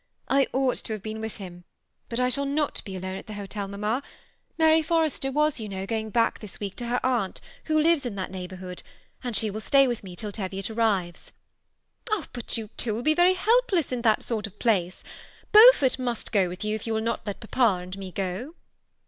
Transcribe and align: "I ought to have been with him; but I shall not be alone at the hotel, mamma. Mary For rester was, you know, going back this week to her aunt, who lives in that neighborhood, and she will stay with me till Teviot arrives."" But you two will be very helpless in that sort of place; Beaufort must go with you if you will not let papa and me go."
"I 0.29 0.47
ought 0.51 0.77
to 0.77 0.93
have 0.93 1.03
been 1.03 1.21
with 1.21 1.37
him; 1.37 1.63
but 2.09 2.19
I 2.19 2.29
shall 2.29 2.47
not 2.47 2.83
be 2.85 2.95
alone 2.95 3.17
at 3.17 3.27
the 3.27 3.35
hotel, 3.35 3.67
mamma. 3.67 4.01
Mary 4.57 4.81
For 4.81 5.01
rester 5.03 5.31
was, 5.31 5.59
you 5.59 5.69
know, 5.69 5.85
going 5.85 6.09
back 6.09 6.39
this 6.39 6.59
week 6.59 6.75
to 6.77 6.87
her 6.87 6.99
aunt, 7.05 7.39
who 7.65 7.79
lives 7.79 8.03
in 8.03 8.15
that 8.15 8.31
neighborhood, 8.31 8.81
and 9.23 9.35
she 9.35 9.51
will 9.51 9.61
stay 9.61 9.85
with 9.87 10.03
me 10.03 10.15
till 10.15 10.31
Teviot 10.31 10.71
arrives."" 10.71 11.31
But 12.33 12.57
you 12.57 12.71
two 12.77 12.95
will 12.95 13.03
be 13.03 13.13
very 13.13 13.35
helpless 13.35 13.91
in 13.91 14.01
that 14.01 14.23
sort 14.23 14.47
of 14.47 14.57
place; 14.57 15.03
Beaufort 15.51 15.99
must 15.99 16.31
go 16.31 16.49
with 16.49 16.63
you 16.65 16.73
if 16.73 16.87
you 16.87 16.95
will 16.95 17.01
not 17.03 17.21
let 17.27 17.39
papa 17.39 17.81
and 17.83 17.95
me 17.95 18.11
go." 18.11 18.55